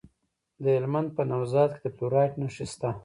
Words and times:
د 0.61 0.63
هلمند 0.75 1.09
په 1.17 1.23
نوزاد 1.31 1.71
کې 1.75 1.81
د 1.87 1.93
فلورایټ 1.95 2.33
نښې 2.41 2.65
شته. 2.71 2.89